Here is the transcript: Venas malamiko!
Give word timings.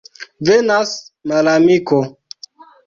Venas 0.49 0.95
malamiko! 1.33 2.03